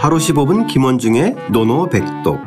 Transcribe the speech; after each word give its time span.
하루 0.00 0.16
15분 0.16 0.68
김원중의 0.68 1.34
노노백독 1.50 2.38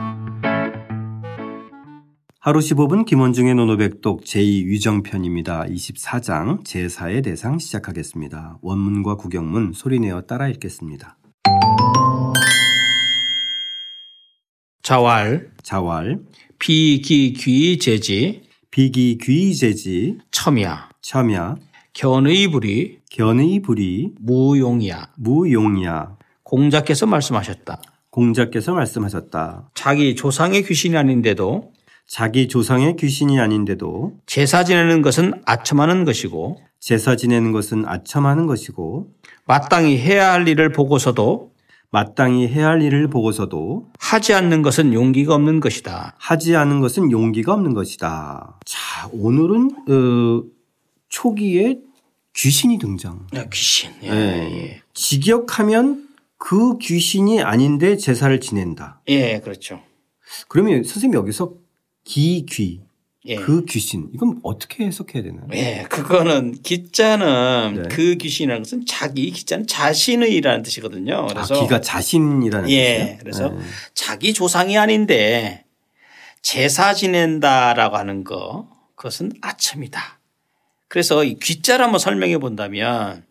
하루 2.40 2.60
15분 2.60 3.06
김원중의 3.06 3.56
노노백독 3.56 4.24
제2위정편입니다. 4.24 5.70
24장 5.70 6.64
제4의 6.64 7.26
대상 7.26 7.60
시작하겠습니다. 7.60 8.58
원문과 8.62 9.16
구경문 9.16 9.74
소리내어 9.74 10.22
따라 10.22 10.48
읽겠습니다. 10.48 11.18
자왈 14.82 15.52
자왈 15.62 16.22
비기귀 16.58 17.80
제지 17.80 18.44
비기귀 18.72 19.56
제지 19.58 20.18
첨야 20.32 20.90
첨야 21.02 21.58
견의 21.92 22.48
불이 22.48 23.00
견의 23.10 23.62
불이 23.62 24.14
무용이야 24.22 25.12
무용야 25.18 26.16
공자께서 26.52 27.06
말씀하셨다. 27.06 27.82
공자께서 28.10 28.74
말씀하셨다. 28.74 29.70
자기 29.74 30.16
조상의 30.18 30.64
귀신이 30.64 30.98
아닌데도 30.98 31.72
자기 32.06 32.50
조상의 32.50 32.98
귀신이 32.98 33.40
아닌데도 33.40 34.18
제사 34.26 34.66
지내는 34.66 35.02
것은 35.02 35.34
아첨하는 35.46 36.04
것이고 36.04 36.58
제사 36.82 37.16
지내는 37.16 37.54
것은 37.54 37.86
아첨하는 37.88 38.48
것이고 38.48 39.08
마땅히 39.46 39.98
해야 39.98 40.34
할 40.34 40.46
일을 40.46 40.74
보고서도 40.74 41.54
마땅히 41.90 42.50
해야 42.50 42.68
할 42.68 42.82
일을 42.82 43.08
보고서도 43.08 43.90
하지 43.98 44.34
않는 44.34 44.62
것은 44.62 44.94
용기가 44.94 45.34
없는 45.36 45.62
것이다. 45.62 46.16
하지 46.18 46.58
않은 46.58 46.82
것은 46.82 47.12
용기가 47.12 47.54
없는 47.54 47.74
것이다. 47.74 48.60
자, 48.66 49.10
오늘은 49.14 49.72
어, 49.88 50.44
초기에 51.08 51.80
귀신이 52.34 52.78
등장. 52.78 53.26
야, 53.36 53.46
귀신. 53.50 53.92
예, 54.04 54.10
예. 54.10 54.82
직역하면 54.94 56.11
그 56.44 56.80
귀신이 56.80 57.40
아닌데 57.44 57.98
제사를 57.98 58.42
지낸다. 58.42 59.04
예, 59.10 59.40
그렇죠. 59.42 59.80
그러면 60.48 60.84
선생님 60.84 61.14
여기서 61.14 61.54
기귀 62.04 62.82
예. 63.28 63.36
그 63.36 63.64
귀신 63.66 64.10
이건 64.12 64.40
어떻게 64.42 64.84
해석해야 64.86 65.22
되나요? 65.22 65.46
예, 65.54 65.86
그거는 65.88 66.64
기자는 66.64 67.84
네. 67.84 67.96
그 67.96 68.16
귀신이라는 68.16 68.64
것은 68.64 68.86
자기 68.88 69.30
기자는 69.30 69.68
자신의라는 69.68 70.64
뜻이거든요. 70.64 71.28
그래서 71.28 71.60
아, 71.60 71.62
기가 71.62 71.80
자신이라는 71.80 72.72
예, 72.72 72.98
뜻이에요? 72.98 73.18
그래서 73.20 73.50
네. 73.50 73.60
자기 73.94 74.34
조상이 74.34 74.80
아닌데 74.80 75.66
제사 76.42 76.96
지낸다라고 76.96 77.98
하는 77.98 78.24
거 78.24 78.68
그것은 78.96 79.32
아첨이다. 79.42 80.20
그래서 80.88 81.24
이 81.24 81.36
귀자를 81.36 81.86
한번 81.86 82.00
설명해 82.00 82.40
본다면 82.40 83.24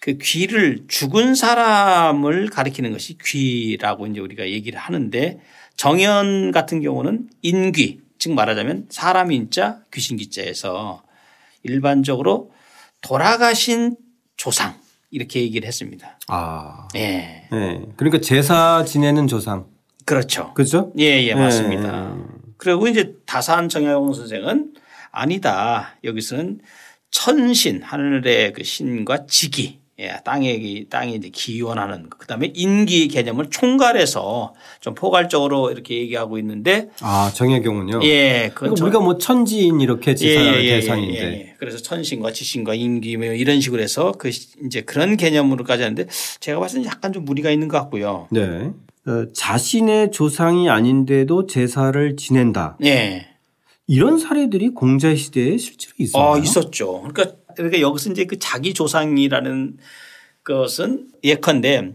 그 0.00 0.16
귀를 0.18 0.84
죽은 0.88 1.34
사람을 1.34 2.50
가리키는 2.50 2.92
것이 2.92 3.18
귀라고 3.18 4.06
이제 4.06 4.20
우리가 4.20 4.48
얘기를 4.48 4.78
하는데 4.78 5.40
정연 5.76 6.52
같은 6.52 6.80
경우는 6.80 7.28
인귀 7.42 8.00
즉 8.18 8.32
말하자면 8.32 8.86
사람 8.90 9.32
인자 9.32 9.80
귀신 9.92 10.16
기자에서 10.16 11.02
일반적으로 11.62 12.52
돌아가신 13.00 13.96
조상 14.36 14.74
이렇게 15.10 15.40
얘기를 15.40 15.66
했습니다. 15.66 16.18
아, 16.28 16.88
예. 16.96 17.48
예. 17.52 17.82
그러니까 17.96 18.20
제사 18.20 18.84
지내는 18.84 19.26
조상 19.26 19.66
그렇죠. 20.04 20.52
그죠? 20.54 20.92
예, 20.98 21.22
예, 21.22 21.34
맞습니다. 21.34 22.16
예. 22.16 22.22
그리고 22.56 22.88
이제 22.88 23.14
다산 23.26 23.68
정약용 23.68 24.12
선생은 24.12 24.74
아니다. 25.10 25.96
여기서는 26.04 26.60
천신 27.10 27.82
하늘의 27.82 28.52
그 28.52 28.64
신과 28.64 29.26
지기 29.26 29.80
예, 30.00 30.12
땅에 30.24 30.84
땅에 30.88 31.14
이제 31.14 31.28
기원하는 31.28 32.08
그 32.08 32.26
다음에 32.28 32.52
인기 32.54 33.08
개념을 33.08 33.50
총괄해서 33.50 34.54
좀 34.80 34.94
포괄적으로 34.94 35.72
이렇게 35.72 35.96
얘기하고 35.96 36.38
있는데 36.38 36.90
아 37.00 37.32
정혜경은요. 37.34 38.00
예, 38.04 38.52
그러니까 38.54 38.84
우리가 38.84 39.00
뭐 39.00 39.18
천지인 39.18 39.80
이렇게 39.80 40.14
제사 40.14 40.40
대상인데. 40.40 41.18
예, 41.18 41.22
예. 41.22 41.54
그래서 41.58 41.78
천신과 41.78 42.32
지신과 42.32 42.74
인기 42.74 43.16
뭐 43.16 43.26
이런 43.26 43.60
식으로 43.60 43.82
해서 43.82 44.12
그 44.12 44.30
이제 44.64 44.82
그런 44.82 45.16
개념으로까지 45.16 45.82
하는데 45.82 46.06
제가 46.38 46.60
봤을 46.60 46.82
때 46.82 46.88
약간 46.88 47.12
좀 47.12 47.24
무리가 47.24 47.50
있는 47.50 47.66
것 47.66 47.78
같고요. 47.78 48.28
네. 48.30 48.70
어, 49.08 49.24
자신의 49.32 50.12
조상이 50.12 50.68
아닌데도 50.68 51.46
제사를 51.46 52.16
지낸다. 52.16 52.76
네. 52.78 53.26
이런 53.88 54.18
사례들이 54.18 54.68
공자 54.74 55.14
시대에 55.14 55.56
실제로 55.56 55.94
있어요. 55.98 56.22
어, 56.22 56.38
있었죠. 56.38 57.00
그러니까, 57.00 57.36
그러니까 57.62 57.80
여기서 57.80 58.10
이제 58.10 58.24
그 58.24 58.38
자기 58.38 58.72
조상이라는 58.74 59.76
것은 60.44 61.08
예컨대 61.24 61.92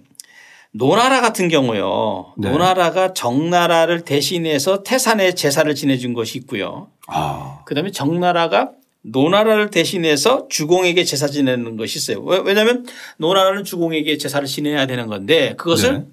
노나라 0.71 1.21
같은 1.21 1.47
경우요. 1.49 2.33
네. 2.37 2.49
노나라가 2.49 3.13
정나라를 3.13 4.01
대신해서 4.01 4.83
태산에 4.83 5.33
제사를 5.35 5.73
지내준 5.73 6.13
것이 6.13 6.37
있고요. 6.39 6.89
아, 7.07 7.61
그다음에 7.65 7.91
정나라가 7.91 8.71
노나라를 9.03 9.69
대신해서 9.69 10.47
주공에게 10.49 11.03
제사 11.03 11.27
지내는 11.27 11.77
것이 11.77 11.97
있어요. 11.99 12.21
왜- 12.23 12.39
왜냐하면 12.43 12.85
노나라는 13.17 13.63
주공에게 13.65 14.17
제사를 14.17 14.47
지내야 14.47 14.87
되는 14.87 15.07
건데 15.07 15.55
그것을 15.57 15.93
네. 15.93 16.05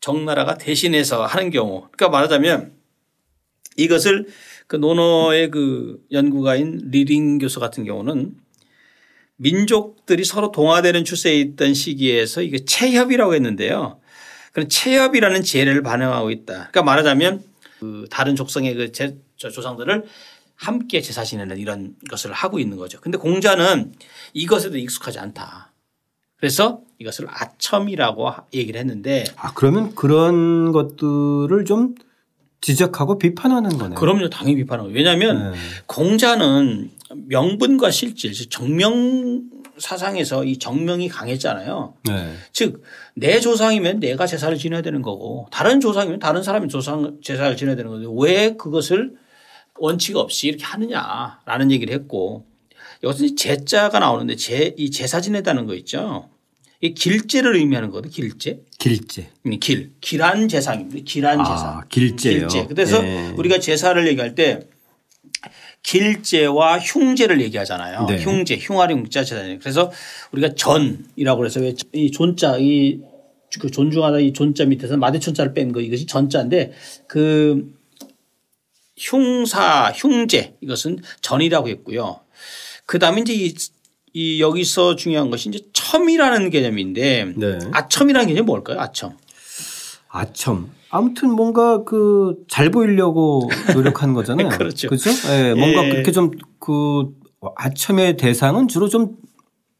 정나라가 0.00 0.56
대신해서 0.56 1.24
하는 1.24 1.50
경우. 1.50 1.82
그러니까 1.92 2.08
말하자면 2.08 2.72
이것을 3.76 4.26
그 4.66 4.76
논어의 4.76 5.50
그 5.50 5.98
연구가인 6.10 6.88
리링 6.90 7.38
교수 7.38 7.60
같은 7.60 7.84
경우는 7.84 8.34
민족들이 9.36 10.24
서로 10.24 10.52
동화되는 10.52 11.04
추세에 11.04 11.38
있던 11.40 11.74
시기에서 11.74 12.42
이게 12.42 12.64
체협이라고 12.64 13.34
했는데요. 13.34 13.98
그런 14.52 14.68
체협이라는 14.68 15.42
제례를 15.42 15.82
반영하고 15.82 16.30
있다. 16.30 16.52
그러니까 16.70 16.82
말하자면 16.82 17.42
그 17.80 18.06
다른 18.10 18.36
족성의 18.36 18.74
그 18.74 18.92
제- 18.92 19.16
저 19.36 19.50
조상들을 19.50 20.04
함께 20.54 21.00
제사 21.00 21.24
지내는 21.24 21.58
이런 21.58 21.94
것을 22.08 22.32
하고 22.32 22.58
있는 22.60 22.76
거죠. 22.76 23.00
근데 23.00 23.18
공자는 23.18 23.92
이것에도 24.34 24.76
익숙하지 24.78 25.18
않다. 25.18 25.72
그래서 26.36 26.80
이것을 26.98 27.26
아첨이라고 27.28 28.28
하- 28.28 28.44
얘기를 28.54 28.78
했는데 28.78 29.24
아 29.36 29.52
그러면 29.54 29.94
그런 29.94 30.70
것들을 30.72 31.64
좀 31.64 31.94
지적하고 32.60 33.18
비판하는 33.18 33.70
거네요. 33.76 33.98
그럼요. 33.98 34.28
당연히 34.30 34.56
비판하고. 34.56 34.90
왜냐하면 34.90 35.52
네. 35.52 35.58
공자는 35.86 36.90
명분과 37.14 37.90
실질, 37.90 38.32
즉 38.32 38.50
정명 38.50 39.42
사상에서 39.78 40.44
이 40.44 40.58
정명이 40.58 41.08
강했잖아요. 41.08 41.94
네. 42.08 42.34
즉 42.52 42.82
내 43.14 43.40
조상이면 43.40 44.00
내가 44.00 44.26
제사를 44.26 44.56
지내야 44.56 44.80
되는 44.82 45.02
거고 45.02 45.46
다른 45.50 45.80
조상이면 45.80 46.18
다른 46.18 46.42
사람이 46.42 46.68
조상 46.68 47.18
제사를 47.22 47.56
지내야 47.56 47.76
되는 47.76 47.90
건데 47.90 48.08
왜 48.16 48.56
그것을 48.56 49.12
원칙 49.78 50.16
없이 50.16 50.48
이렇게 50.48 50.64
하느냐라는 50.64 51.70
얘기를 51.70 51.92
했고 51.94 52.46
여기서 53.02 53.24
이 53.26 53.34
제자가 53.34 53.98
나오는데 53.98 54.36
제, 54.36 54.74
이 54.78 54.90
제사 54.90 55.20
지내다는 55.20 55.66
거 55.66 55.74
있죠. 55.74 56.30
이 56.80 56.94
길제를 56.94 57.56
의미하는 57.56 57.90
거거든요. 57.90 58.12
길제. 58.12 58.60
길제. 58.78 59.28
음, 59.46 59.58
길. 59.60 59.92
길한 60.00 60.48
제상입니다. 60.48 61.00
길한 61.04 61.40
아, 61.40 61.44
제사. 61.44 61.84
길제요. 61.88 62.48
길제. 62.48 62.66
그래서 62.66 63.04
예. 63.04 63.34
우리가 63.36 63.58
제사를 63.58 64.04
얘기할 64.08 64.34
때 64.34 64.60
길제와 65.82 66.78
흉제를 66.78 67.40
얘기하잖아요. 67.42 68.06
네. 68.06 68.18
흉제, 68.22 68.56
흉아리 68.56 68.94
흉자 68.94 69.24
제사잖아요. 69.24 69.58
그래서 69.60 69.90
우리가 70.32 70.54
전이라고 70.54 71.38
그래서 71.38 71.60
왜 71.60 71.74
이 71.92 72.10
존자 72.10 72.56
이 72.58 73.00
그 73.60 73.70
존중하다 73.70 74.18
이 74.20 74.32
존자 74.32 74.64
밑에서 74.64 74.96
마대촌자를 74.96 75.52
뺀 75.52 75.72
거 75.72 75.80
이것이 75.82 76.06
전자인데 76.06 76.72
그 77.06 77.70
흉사, 78.96 79.92
흉제 79.94 80.54
이것은 80.60 81.00
전이라고 81.20 81.68
했고요. 81.68 82.20
그 82.86 82.98
다음에 82.98 83.22
이제 83.22 83.34
이, 83.34 83.54
이 84.14 84.40
여기서 84.40 84.96
중요한 84.96 85.30
것이 85.30 85.48
이제 85.48 85.60
첨이라는 85.72 86.50
개념인데 86.50 87.32
네. 87.36 87.58
아첨이라는 87.72 88.28
개념이 88.28 88.46
뭘까요? 88.46 88.80
아첨. 88.80 89.16
아첨. 90.12 90.70
아무튼 90.90 91.30
뭔가 91.32 91.82
그 91.84 92.36
잘 92.48 92.70
보이려고 92.70 93.48
노력하는 93.74 94.14
거잖아요. 94.14 94.50
그렇죠. 94.50 94.88
그죠? 94.88 95.10
예, 95.32 95.54
뭔가 95.54 95.84
예. 95.86 95.90
그렇게 95.90 96.12
좀 96.12 96.30
그 96.58 97.08
아첨의 97.56 98.16
대상은 98.18 98.68
주로 98.68 98.88
좀 98.88 99.16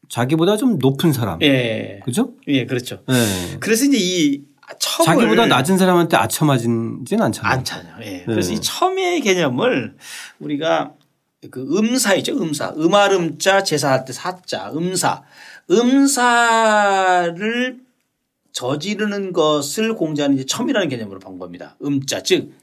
자기보다 0.09 0.57
좀 0.57 0.79
높은 0.79 1.13
사람. 1.13 1.41
예. 1.41 2.01
그죠? 2.03 2.31
예, 2.47 2.65
그렇죠. 2.65 2.99
예. 3.09 3.57
그래서 3.61 3.85
이제 3.85 3.97
이 3.97 4.41
첨을 4.79 5.05
자기보다 5.05 5.45
낮은 5.45 5.77
사람한테 5.77 6.17
아첨하지는 6.17 7.05
않잖아요. 7.21 7.53
않잖아요. 7.53 7.95
예. 8.01 8.23
그래서 8.25 8.49
네. 8.49 8.55
이 8.55 8.59
첨의 8.59 9.21
개념을 9.21 9.95
우리가 10.39 10.91
그 11.51 11.61
음사이죠. 11.77 12.33
음사. 12.33 12.73
음아름자 12.77 13.63
제사할 13.63 14.03
때 14.03 14.11
사자 14.11 14.69
음사. 14.73 15.23
음사를 15.71 16.23
저지르는 18.53 19.33
것을 19.33 19.95
공자는 19.95 20.35
이제 20.35 20.45
첨이라는 20.45 20.87
개념으로 20.89 21.19
본 21.19 21.37
겁니다. 21.39 21.75
음자 21.83 22.23
즉 22.23 22.53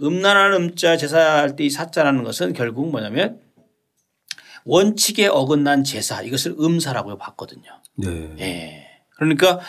음란한 0.00 0.54
음자 0.54 0.96
제사할 0.96 1.56
때 1.56 1.64
이 1.64 1.70
사자라는 1.70 2.22
것은 2.24 2.52
결국 2.52 2.90
뭐냐면 2.90 3.40
원칙에 4.64 5.26
어긋난 5.26 5.84
제사 5.84 6.22
이것을 6.22 6.56
음사라고 6.58 7.18
봤거든요. 7.18 7.80
네. 7.96 8.34
예. 8.38 8.88
그러니까 9.16 9.60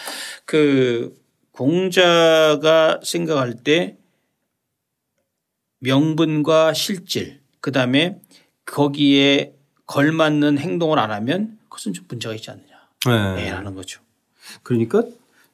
그 0.46 1.16
공자가 1.52 3.00
생각할 3.04 3.56
때 3.64 3.98
명분과 5.80 6.74
실질 6.74 7.42
그다음에 7.60 8.20
거기에 8.66 9.54
걸맞는 9.86 10.58
행동을 10.58 11.00
안 11.00 11.12
하면 11.12 11.60
그것은 11.66 11.94
좀 11.94 12.06
문제가 12.08 12.34
있지 12.34 12.50
않느냐. 12.50 12.68
네. 13.36 13.46
예, 13.46 13.52
라는 13.52 13.76
거죠. 13.76 14.02
그러니까 14.64 15.04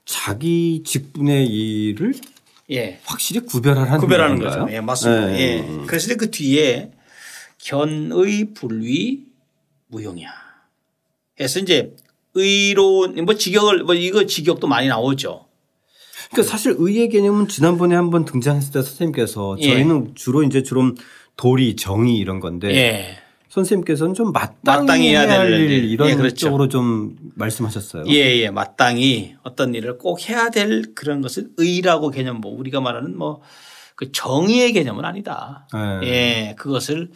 자기 0.10 0.82
직분의 0.84 1.46
일을 1.46 2.16
예. 2.72 3.00
확실히 3.04 3.42
구별하라는 3.42 4.00
구별하는? 4.00 4.40
거죠. 4.40 4.68
예, 4.72 4.82
맞습니다. 4.82 5.28
네. 5.28 5.40
예. 5.40 5.86
그래서 5.86 6.16
그 6.16 6.32
뒤에 6.32 6.92
견의 7.60 8.54
불위 8.56 9.26
무용이야. 9.88 10.30
해서 11.40 11.60
이제 11.60 11.96
의로운 12.34 13.24
뭐 13.24 13.36
직역을 13.36 13.84
뭐 13.84 13.94
이거 13.94 14.26
직역도 14.26 14.66
많이 14.66 14.88
나오죠. 14.88 15.46
그러니까 16.32 16.52
사실 16.52 16.74
의의 16.80 17.10
개념은 17.10 17.48
지난번에 17.48 17.94
한번 17.94 18.26
등장했을 18.26 18.74
때 18.74 18.82
선생님께서 18.82 19.58
예. 19.60 19.70
저희는 19.70 20.16
주로 20.16 20.42
이제 20.42 20.64
주로 20.64 20.96
도리, 21.38 21.76
정의 21.76 22.16
이런 22.16 22.40
건데 22.40 22.74
예. 22.74 23.20
선생님께서는 23.50 24.14
좀 24.14 24.32
마땅히, 24.32 24.80
마땅히 24.86 25.10
해야 25.10 25.28
될일 25.28 25.72
일. 25.72 25.86
이런 25.86 26.10
예, 26.10 26.16
그렇죠. 26.16 26.36
쪽으로 26.36 26.68
좀 26.68 27.16
말씀하셨어요. 27.36 28.06
예, 28.08 28.14
예. 28.38 28.50
마땅히 28.50 29.36
어떤 29.44 29.74
일을 29.76 29.98
꼭 29.98 30.30
해야 30.30 30.50
될 30.50 30.94
그런 30.96 31.22
것을 31.22 31.50
의라고 31.58 32.12
개념 32.12 32.38
뭐 32.42 32.56
우리가 32.58 32.80
말하는 32.82 33.18
뭐 33.18 33.42
그 34.00 34.14
정의의 34.14 34.72
개념은 34.72 35.04
아니다. 35.04 35.68
예. 35.76 36.08
예. 36.08 36.56
그것을 36.58 37.12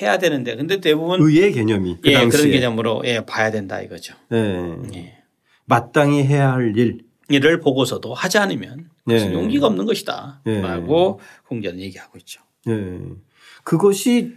해야 0.00 0.16
되는데 0.16 0.56
근데 0.56 0.80
대부분 0.80 1.20
의의 1.20 1.52
개념이 1.52 1.98
그 2.00 2.08
예, 2.08 2.14
당시에 2.14 2.40
그런 2.40 2.52
개념으로 2.52 3.02
예, 3.04 3.26
봐야 3.26 3.50
된다 3.50 3.82
이거죠. 3.82 4.14
예. 4.32 4.74
예. 4.94 5.18
마땅히 5.66 6.22
해야 6.22 6.54
할 6.54 6.74
일. 6.78 7.04
일을 7.28 7.60
보고서도 7.60 8.14
하지 8.14 8.38
않으면 8.38 8.88
예. 9.10 9.34
용기가 9.34 9.66
없는 9.66 9.84
것이다. 9.84 10.40
예. 10.46 10.62
라고 10.62 11.20
공자는 11.46 11.78
얘기하고 11.80 12.16
있죠. 12.20 12.40
예. 12.68 13.00
그것이 13.62 14.32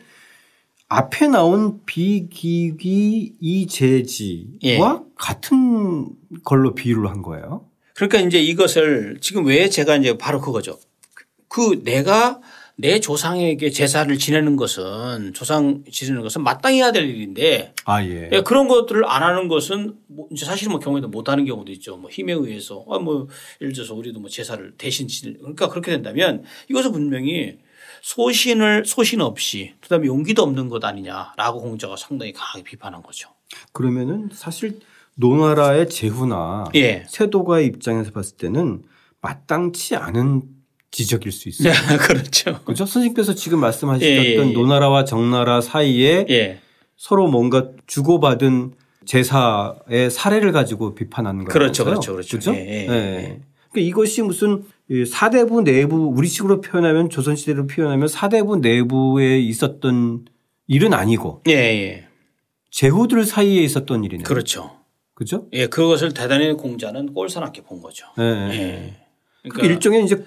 앞에 0.93 1.27
나온 1.27 1.79
비기기 1.85 3.35
이재지와 3.39 4.59
예. 4.65 4.79
같은 5.15 6.09
걸로 6.43 6.75
비유를 6.75 7.09
한 7.09 7.21
거예요. 7.21 7.65
그러니까 7.95 8.19
이제 8.19 8.41
이것을 8.41 9.19
지금 9.21 9.45
왜 9.45 9.69
제가 9.69 9.95
이제 9.95 10.17
바로 10.17 10.41
그거죠. 10.41 10.77
그 11.47 11.81
내가 11.85 12.41
내 12.75 12.99
조상에게 12.99 13.69
제사를 13.69 14.17
지내는 14.17 14.57
것은 14.57 15.33
조상 15.33 15.85
지내는 15.89 16.23
것은 16.23 16.43
마땅히 16.43 16.79
해야 16.79 16.91
될 16.91 17.05
일인데 17.05 17.73
아 17.85 18.03
예. 18.03 18.29
예, 18.29 18.41
그런 18.41 18.67
것들을 18.67 19.05
안 19.05 19.23
하는 19.23 19.47
것은 19.47 19.95
뭐 20.07 20.27
사실 20.37 20.67
뭐 20.69 20.79
경우에도 20.79 21.07
못 21.07 21.29
하는 21.29 21.45
경우도 21.45 21.71
있죠. 21.71 21.95
뭐 21.95 22.09
힘에 22.09 22.33
의해서 22.33 22.83
아 22.89 22.99
뭐 22.99 23.29
예를 23.61 23.71
들어서 23.71 23.93
우리도 23.93 24.19
뭐 24.19 24.29
제사를 24.29 24.73
대신 24.77 25.07
지내 25.07 25.35
그러니까 25.39 25.69
그렇게 25.69 25.91
된다면 25.91 26.43
이것은 26.69 26.91
분명히 26.91 27.59
소신을 28.01 28.85
소신 28.85 29.21
없이 29.21 29.73
그다음에 29.81 30.07
용기도 30.07 30.43
없는 30.43 30.69
것 30.69 30.83
아니냐라고 30.83 31.61
공자가 31.61 31.95
상당히 31.95 32.33
강하게 32.33 32.63
비판한 32.63 33.01
거죠. 33.01 33.29
그러면은 33.71 34.29
사실 34.33 34.79
노나라의 35.15 35.89
제후나 35.89 36.65
예. 36.75 37.05
세도가의 37.07 37.67
입장에서 37.67 38.11
봤을 38.11 38.37
때는 38.37 38.83
마땅치 39.21 39.95
않은 39.95 40.41
지적일 40.89 41.31
수 41.31 41.47
있어요. 41.47 41.71
네, 41.71 41.97
그렇죠. 41.97 42.59
그렇죠? 42.63 42.85
선생님께서 42.85 43.33
지금 43.35 43.59
말씀하셨던 43.59 44.09
예, 44.09 44.35
예, 44.35 44.37
예. 44.37 44.51
노나라와 44.51 45.05
정나라 45.05 45.61
사이에 45.61 46.25
예. 46.29 46.59
서로 46.97 47.27
뭔가 47.27 47.69
주고받은 47.87 48.73
제사의 49.05 50.11
사례를 50.11 50.51
가지고 50.51 50.93
비판하는 50.95 51.45
거예요. 51.45 51.53
그렇죠, 51.53 51.85
그렇죠, 51.85 52.13
그렇죠. 52.13 52.29
그렇죠? 52.37 52.53
예, 52.53 52.59
예, 52.59 52.87
예. 52.87 53.41
그러니까 53.71 53.89
이것이 53.89 54.21
무슨 54.21 54.63
이 54.80 54.80
사대부 55.07 55.63
내부 55.63 56.07
우리식으로 56.15 56.61
표현하면 56.61 57.09
조선시대로 57.09 57.67
표현하면 57.67 58.07
사대부 58.07 58.57
내부에 58.57 59.39
있었던 59.39 60.25
일은 60.67 60.93
아니고 60.93 61.43
예, 61.47 61.53
예. 61.53 62.07
제후들 62.71 63.25
사이에 63.25 63.61
있었던 63.63 64.03
일이네요. 64.03 64.25
그렇죠. 64.25 64.77
그죠? 65.13 65.47
예, 65.53 65.67
그것을 65.67 66.13
대단히 66.13 66.53
공자는 66.53 67.13
꼴사납게 67.13 67.63
본 67.63 67.81
거죠. 67.81 68.07
예. 68.19 68.23
예. 68.23 68.95
그러니까 69.43 69.67
일종의 69.67 70.03
이제 70.03 70.23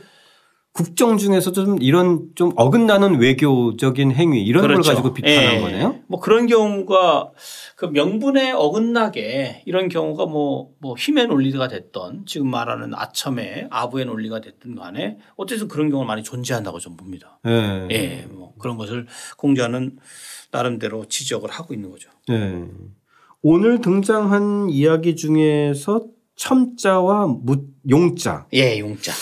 국정 0.74 1.18
중에서도 1.18 1.64
좀 1.64 1.80
이런 1.80 2.30
좀 2.34 2.50
어긋나는 2.56 3.20
외교적인 3.20 4.10
행위 4.10 4.44
이런 4.44 4.62
걸 4.62 4.72
그렇죠. 4.72 4.90
가지고 4.90 5.14
비판한 5.14 5.54
예. 5.54 5.60
거네요. 5.60 6.00
뭐 6.08 6.18
그런 6.18 6.48
경우가 6.48 7.30
그 7.76 7.86
명분에 7.86 8.50
어긋나게 8.50 9.62
이런 9.66 9.88
경우가 9.88 10.26
뭐, 10.26 10.72
뭐 10.80 10.96
힘의 10.96 11.28
논리가 11.28 11.68
됐던 11.68 12.24
지금 12.26 12.50
말하는 12.50 12.92
아첨의 12.92 13.68
아부의 13.70 14.06
논리가 14.06 14.40
됐든 14.40 14.74
간에 14.74 15.18
어쨌든 15.36 15.68
그런 15.68 15.90
경우가 15.90 16.08
많이 16.08 16.24
존재한다고 16.24 16.80
좀 16.80 16.96
봅니다. 16.96 17.38
예. 17.46 17.86
예. 17.92 18.26
뭐 18.28 18.52
그런 18.58 18.76
것을 18.76 19.06
공자는 19.36 19.96
나름대로 20.50 21.04
지적을 21.04 21.50
하고 21.50 21.72
있는 21.72 21.92
거죠. 21.92 22.10
예. 22.30 22.64
오늘 23.42 23.80
등장한 23.80 24.70
이야기 24.70 25.14
중에서 25.14 26.04
첨자와 26.34 27.28
무, 27.28 27.64
용자 27.88 28.48
예, 28.54 28.80
용자. 28.80 29.12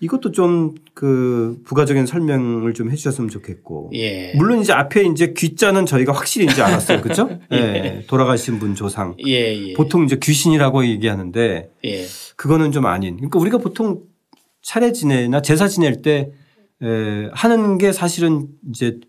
이것도 0.00 0.32
좀 0.32 0.74
그 0.94 1.58
부가적인 1.64 2.04
설명을 2.04 2.74
좀 2.74 2.90
해주셨으면 2.90 3.30
좋겠고. 3.30 3.90
예. 3.94 4.34
물론 4.34 4.60
이제 4.60 4.70
앞에 4.74 5.02
이제 5.04 5.32
귀자는 5.34 5.86
저희가 5.86 6.12
확실히 6.12 6.44
이제 6.46 6.60
알았어요. 6.60 7.00
그죠? 7.00 7.30
예. 7.52 8.04
돌아가신 8.06 8.58
분 8.58 8.74
조상. 8.74 9.16
예, 9.26 9.68
예. 9.68 9.72
보통 9.72 10.04
이제 10.04 10.18
귀신이라고 10.22 10.84
얘기하는데 10.84 11.70
예. 11.84 12.04
그거는 12.36 12.70
좀 12.70 12.84
아닌. 12.84 13.16
그러니까 13.16 13.38
우리가 13.38 13.56
보통 13.58 14.02
차례 14.60 14.92
지내나 14.92 15.40
제사 15.40 15.68
지낼 15.68 16.02
때 16.02 16.32
에, 16.82 17.28
하는 17.32 17.78
게 17.78 17.92
사실은 17.92 18.48
이제 18.68 19.00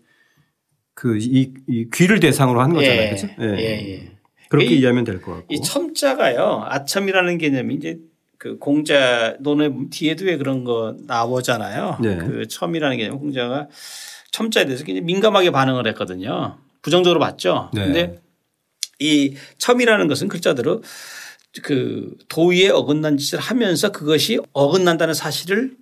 그이 0.94 1.52
귀를 1.92 2.20
대상으로 2.20 2.60
하는 2.62 2.74
거잖아요. 2.74 3.02
예. 3.02 3.10
그죠? 3.10 3.28
예, 3.40 3.46
예. 3.58 4.12
그렇게 4.48 4.74
이- 4.74 4.78
이해하면 4.78 5.04
될 5.04 5.20
것 5.20 5.32
같고. 5.32 5.46
이 5.50 5.60
첨자가요. 5.60 6.64
아첨이라는 6.68 7.36
개념이 7.38 7.74
이제 7.74 7.98
그 8.42 8.58
공자 8.58 9.36
논의 9.38 9.72
뒤에도 9.90 10.24
왜 10.24 10.36
그런 10.36 10.64
거 10.64 10.96
나오잖아요. 11.06 11.98
네. 12.02 12.16
그 12.16 12.48
첨이라는 12.48 12.96
개념 12.96 13.20
공자가 13.20 13.68
첨자에 14.32 14.64
대해서 14.64 14.82
굉장히 14.82 15.04
민감하게 15.04 15.52
반응을 15.52 15.86
했거든요. 15.86 16.58
부정적으로 16.82 17.20
봤죠. 17.20 17.70
네. 17.72 17.84
근데 17.84 18.20
이 18.98 19.36
첨이라는 19.58 20.08
것은 20.08 20.26
글자대로 20.26 20.82
그 21.62 22.16
도의에 22.28 22.70
어긋난 22.70 23.16
짓을 23.16 23.38
하면서 23.38 23.92
그것이 23.92 24.40
어긋난다는 24.52 25.14
사실을 25.14 25.76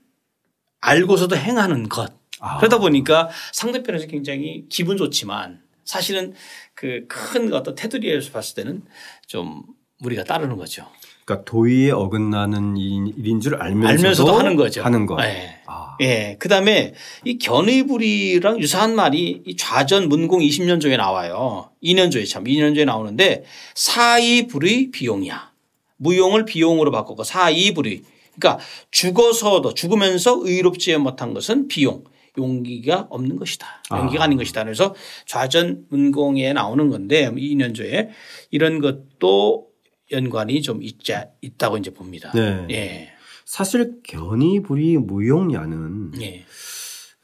알고서도 0.82 1.36
행하는 1.36 1.88
것. 1.88 2.12
아. 2.40 2.58
그러다 2.58 2.76
보니까 2.76 3.30
상대편에서 3.54 4.06
굉장히 4.06 4.66
기분 4.68 4.98
좋지만 4.98 5.62
사실은 5.86 6.34
그 6.74 7.06
큰 7.08 7.54
어떤 7.54 7.74
테두리에서 7.74 8.32
봤을 8.32 8.54
때는 8.54 8.82
좀 9.26 9.62
우리가 10.04 10.24
따르는 10.24 10.56
거죠. 10.56 10.86
그러니까 11.24 11.44
도의에 11.44 11.90
어긋나는 11.92 12.76
일- 12.76 13.12
일인 13.16 13.40
줄 13.40 13.54
알면서도, 13.54 13.88
알면서도 13.88 14.32
하는 14.32 14.56
거죠. 14.56 14.82
하는 14.82 15.06
거. 15.06 15.16
예. 15.22 15.60
아. 15.66 15.96
예. 16.00 16.36
그 16.40 16.48
다음에 16.48 16.94
이 17.24 17.38
견의불이랑 17.38 18.58
유사한 18.60 18.94
말이 18.96 19.42
이 19.46 19.56
좌전 19.56 20.08
문공 20.08 20.40
20년조에 20.40 20.96
나와요. 20.96 21.70
2년조에 21.84 22.28
참 22.28 22.44
2년조에 22.44 22.84
나오는데 22.84 23.44
사이불의 23.74 24.90
비용이야. 24.90 25.50
무용을 25.98 26.46
비용으로 26.46 26.90
바꾸고 26.90 27.22
사이불의. 27.24 28.02
그러니까 28.38 28.64
죽어서도 28.90 29.74
죽으면서 29.74 30.40
의롭지 30.42 30.96
못한 30.96 31.34
것은 31.34 31.68
비용. 31.68 32.04
용기가 32.38 33.06
없는 33.10 33.36
것이다. 33.36 33.66
용기가 33.92 34.22
아. 34.22 34.24
아. 34.24 34.28
닌 34.28 34.38
것이다. 34.38 34.64
그래서 34.64 34.94
좌전 35.26 35.84
문공에 35.90 36.52
나오는 36.54 36.88
건데 36.88 37.28
2년조에 37.30 38.08
이런 38.50 38.80
것도 38.80 39.69
연관이 40.12 40.62
좀 40.62 40.82
있지, 40.82 41.14
있다고 41.40 41.76
이제 41.78 41.90
봅니다. 41.92 42.30
네. 42.34 42.66
예. 42.70 43.08
사실 43.44 44.00
견이 44.04 44.62
불이 44.62 44.98
무용야는 44.98 46.12
예. 46.20 46.26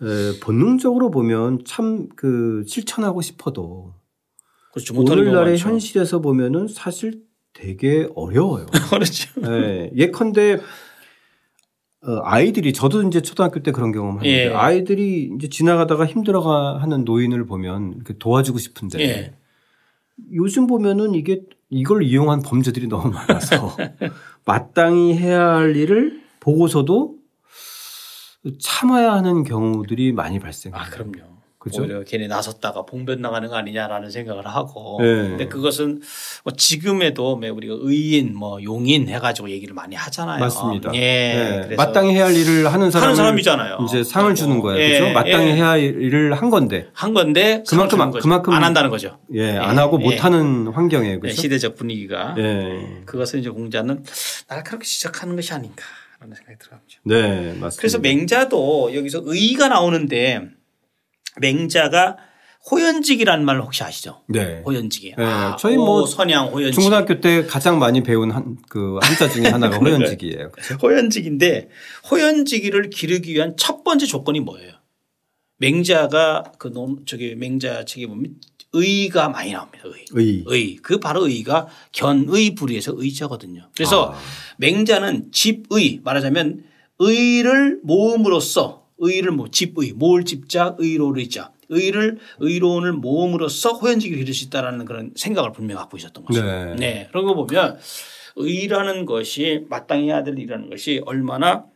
에, 0.03 0.41
본능적으로 0.43 1.11
보면 1.11 1.61
참 1.65 2.09
그 2.17 2.65
실천하고 2.67 3.23
싶어도 3.23 3.95
그렇죠. 4.73 4.95
오늘날의. 4.99 5.59
현실에서 5.59 6.21
보면은 6.21 6.69
사실 6.69 7.23
되게 7.55 8.09
어려워요. 8.15 8.67
그렇죠. 8.91 9.31
예, 9.47 9.91
예컨대 9.97 10.59
어, 12.03 12.21
아이들이 12.25 12.73
저도 12.75 13.03
이제 13.05 13.23
초등학교 13.23 13.63
때 13.63 13.73
그런 13.73 13.91
경험 13.93 14.19
하는데 14.19 14.29
예. 14.29 14.49
아이들이 14.53 15.31
이제 15.37 15.49
지나가다가 15.49 16.05
힘들어가 16.07 16.79
하는 16.79 17.05
노인을 17.05 17.47
보면 17.47 17.95
이렇게 17.97 18.15
도와주고 18.19 18.59
싶은데 18.59 19.01
예. 19.01 19.35
요즘 20.33 20.67
보면은 20.67 21.15
이게 21.15 21.41
이걸 21.71 22.03
이용한 22.03 22.43
범죄들이 22.43 22.87
너무 22.89 23.11
많아서 23.11 23.77
마땅히 24.45 25.17
해야 25.17 25.55
할 25.57 25.77
일을 25.77 26.23
보고서도 26.41 27.17
참아야 28.61 29.13
하는 29.13 29.43
경우들이 29.43 30.13
많이 30.13 30.39
발생해요. 30.39 30.81
아, 30.81 30.85
그럼요. 30.89 31.36
그죠? 31.67 31.83
오히려 31.83 32.05
괜히 32.05 32.29
나섰다가 32.29 32.87
봉변 32.87 33.21
나가는 33.21 33.49
거 33.49 33.57
아니냐라는 33.57 34.09
생각을 34.11 34.47
하고. 34.47 34.99
네. 35.01 35.07
근데 35.07 35.49
그것은 35.49 36.01
뭐 36.45 36.53
지금에도 36.57 37.37
뭐 37.37 37.51
우리가 37.51 37.75
의인 37.81 38.37
뭐 38.37 38.63
용인 38.63 39.09
해가지고 39.09 39.51
얘기를 39.51 39.75
많이 39.75 39.97
하잖아요. 39.97 40.39
맞습니다. 40.39 40.95
예. 40.95 41.01
네. 41.01 41.63
그래서 41.65 41.83
마땅히 41.83 42.15
해야 42.15 42.27
할 42.27 42.37
일을 42.37 42.73
하는 42.73 42.93
사람 42.93 43.07
하는 43.07 43.17
사람이잖아요. 43.17 43.79
이제 43.85 44.05
상을 44.05 44.33
주는 44.37 44.61
거예요. 44.61 44.81
예, 44.81 45.01
그죠? 45.01 45.13
마땅히 45.13 45.49
예. 45.49 45.55
해야 45.55 45.71
할 45.71 45.81
일을 45.81 46.35
한 46.35 46.51
건데 46.51 46.89
한 46.93 47.15
건데 47.15 47.65
그만큼 47.69 47.99
거죠. 48.13 48.23
그만큼 48.23 48.53
안 48.53 48.63
한다는 48.63 48.91
거죠. 48.91 49.19
예, 49.35 49.57
안 49.57 49.77
하고 49.77 49.99
못 49.99 50.23
하는 50.25 50.69
환경에 50.69 51.15
네, 51.15 51.19
그죠? 51.19 51.35
시대적 51.35 51.75
분위기가 51.75 52.37
예. 52.39 53.03
그것을 53.07 53.41
이제 53.41 53.51
공자는 53.51 54.05
날카롭게 54.49 54.87
지적하는 54.87 55.35
것이 55.35 55.53
아닌가 55.53 55.83
라는 56.21 56.35
생각이 56.35 56.59
들어갑니다. 56.59 57.01
네, 57.03 57.59
맞습니다. 57.61 57.77
그래서 57.79 57.99
맹자도 57.99 58.95
여기서 58.95 59.23
의가 59.25 59.69
나오는데 59.69 60.56
맹자가 61.41 62.17
호연직이라는 62.71 63.45
말 63.45 63.61
혹시 63.61 63.85
아시죠? 63.85 64.23
네. 64.27 64.61
호연직이. 64.67 65.15
네, 65.17 65.25
아, 65.25 65.57
저희 65.59 65.77
뭐 65.77 66.05
선양 66.05 66.49
호연직. 66.49 66.75
중고등학교 66.75 67.21
때 67.21 67.47
가장 67.47 67.79
많이 67.79 68.03
배운 68.03 68.33
한, 68.33 68.57
그 68.69 68.99
한자 69.03 69.29
중에 69.29 69.47
하나가 69.49 69.79
호연직이에요. 69.79 70.51
그죠? 70.51 70.75
호연직인데 70.83 71.69
호연직이를 72.11 72.91
기르기 72.91 73.35
위한 73.35 73.55
첫 73.57 73.85
번째 73.85 74.07
조건이 74.07 74.41
뭐예요? 74.41 74.73
맹자가 75.59 76.53
그 76.59 76.73
논, 76.73 77.07
저기 77.07 77.35
맹자 77.37 77.85
책에 77.85 78.07
보면 78.09 78.35
의가 78.73 79.29
많이 79.29 79.53
나옵니다. 79.53 79.85
의. 79.85 80.05
의. 80.13 80.45
의. 80.47 80.77
그 80.83 80.99
바로 80.99 81.29
의가 81.29 81.69
견의 81.93 82.55
불의에서 82.57 82.93
의자거든요. 82.97 83.71
그래서 83.75 84.13
아. 84.13 84.19
맹자는 84.59 85.31
집의 85.33 86.01
말하자면 86.03 86.65
의를 86.99 87.81
모음으로써 87.85 88.86
의를 88.99 89.33
뭐 89.33 89.49
집의 89.51 89.93
모을 89.95 90.25
집자 90.25 90.75
의로를 90.79 91.21
의자 91.21 91.53
의를 91.69 92.19
의로운을 92.39 92.93
모음으로써 92.93 93.73
호연직을 93.73 94.19
기를 94.19 94.35
수 94.35 94.45
있다라는 94.45 94.85
그런 94.85 95.13
생각을 95.17 95.53
분명히 95.53 95.79
갖고 95.79 95.97
있었던 95.97 96.25
거죠. 96.25 96.43
네. 96.43 96.75
네. 96.77 97.09
그런 97.11 97.25
거 97.25 97.35
보면 97.35 97.79
의라는 98.37 99.07
것이 99.07 99.67
마땅히 99.69 100.07
해야 100.07 100.23
될 100.23 100.39
일이라는 100.39 100.71
것이 100.71 101.03
얼마나 101.05 101.67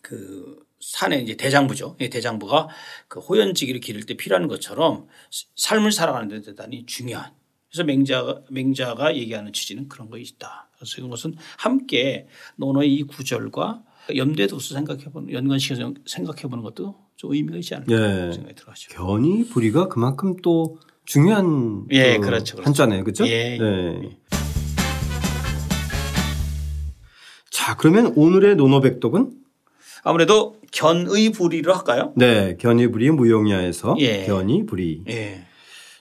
그 0.00 0.64
산의 0.80 1.22
이제 1.22 1.36
대장부죠. 1.36 1.96
이 2.00 2.10
대장부가 2.10 2.68
그 3.08 3.20
호연지기를 3.20 3.80
기를 3.80 4.02
때 4.04 4.14
필요한 4.14 4.48
것처럼 4.48 5.06
삶을 5.56 5.92
살아가는 5.92 6.28
데 6.28 6.40
대단히 6.42 6.84
중요한. 6.86 7.32
그래서 7.70 7.84
맹자가 7.84 8.42
맹자가 8.50 9.16
얘기하는 9.16 9.52
취지는 9.52 9.88
그런 9.88 10.10
거 10.10 10.18
있다. 10.18 10.68
그래서 10.76 11.00
이것은 11.00 11.34
함께 11.56 12.28
논어의 12.56 12.94
이 12.94 13.02
구절과 13.02 13.82
염두에 14.14 14.46
둬서 14.46 14.74
생각해 14.74 15.04
보는 15.04 15.32
연관시켜서 15.32 15.94
생각해 16.06 16.42
보는 16.42 16.62
것도 16.62 16.96
좀 17.16 17.32
의미가 17.32 17.56
있지 17.58 17.74
않을까 17.74 17.92
예. 17.92 18.32
생각이 18.32 18.54
들어가죠. 18.54 18.90
견이 18.90 19.46
불이가 19.48 19.88
그만큼 19.88 20.36
또 20.42 20.78
중요한 21.04 21.86
예, 21.90 22.16
그 22.16 22.26
그렇죠, 22.26 22.56
그렇죠. 22.56 22.68
한자네요. 22.68 23.04
그죠? 23.04 23.26
예, 23.26 23.58
네. 23.58 24.18
자, 27.50 27.76
그러면 27.76 28.12
오늘의 28.16 28.56
논어백독은 28.56 29.32
아무래도 30.02 30.56
견의 30.70 31.30
불의로 31.30 31.72
할까요? 31.74 32.12
네, 32.16 32.56
견이 32.58 32.88
불이 32.88 33.10
무용야에서 33.12 33.96
예. 34.00 34.26
견이 34.26 34.66
불이 34.66 35.04
예. 35.08 35.46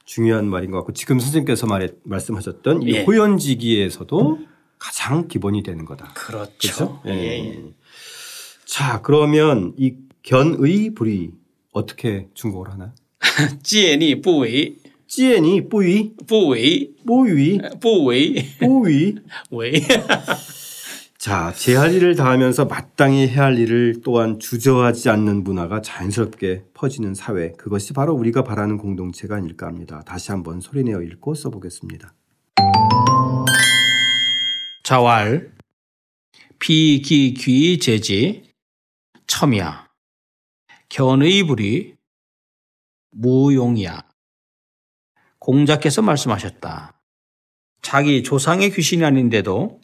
중요한 0.05 0.48
말인 0.48 0.72
것 0.72 0.77
같고 0.79 0.93
지금 0.93 1.19
선생님께서 1.19 1.67
말해, 1.67 1.89
말씀하셨던 2.03 2.83
이 2.83 2.93
예. 2.95 3.03
호연지기에서도 3.03 4.39
가장 4.77 5.29
기본이 5.29 5.63
되는 5.63 5.86
거다. 5.86 6.12
그렇죠. 6.13 7.00
그렇죠? 7.01 7.01
예. 7.05 7.63
자, 8.65 9.01
그러면 9.01 9.74
이 9.77 9.96
견의 10.24 10.93
불이 10.96 11.32
어떻게 11.72 12.27
중국어로 12.34 12.72
하나? 12.72 12.93
지엔이 13.63 14.22
부위. 14.22 14.77
지엔이 15.08 15.70
부위. 15.70 16.13
부위. 16.27 16.96
부위. 17.05 17.60
부위. 17.79 18.46
부위. 18.60 19.15
위. 19.51 19.82
자, 21.17 21.53
제 21.55 21.75
할 21.75 21.93
일을 21.93 22.15
다하면서 22.15 22.65
마땅히 22.65 23.27
해야 23.27 23.43
할 23.46 23.58
일을 23.58 24.01
또한 24.03 24.39
주저하지 24.39 25.10
않는 25.10 25.43
문화가 25.43 25.82
자연스럽게 25.82 26.63
퍼지는 26.74 27.13
사회. 27.13 27.53
그것이 27.53 27.93
바로 27.93 28.13
우리가 28.13 28.43
바라는 28.43 28.77
공동체가 28.77 29.36
아닐까 29.38 29.67
합니다. 29.67 30.01
다시 30.05 30.32
한번 30.32 30.60
소리내어 30.60 31.01
읽고 31.01 31.34
써보겠습니다. 31.36 32.13
자왈 34.84 35.51
비기귀 36.60 37.79
제지 37.79 38.43
첨야 39.27 39.89
견의불이 40.89 41.96
무용이야 43.12 44.08
공자께서 45.39 46.01
말씀하셨다. 46.01 47.01
자기 47.82 48.24
조상의 48.24 48.72
귀신이 48.72 49.03
아닌데도 49.03 49.82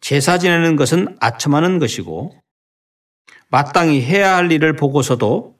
제사 0.00 0.38
지내는 0.38 0.76
것은 0.76 1.16
아첨하는 1.20 1.78
것이고 1.78 2.36
마땅히 3.48 4.02
해야 4.02 4.36
할 4.36 4.50
일을 4.50 4.74
보고서도 4.74 5.56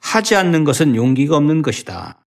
하지 0.00 0.36
않는 0.36 0.64
것은 0.64 0.96
용기가 0.96 1.36
없는 1.36 1.62
것이다. 1.62 2.24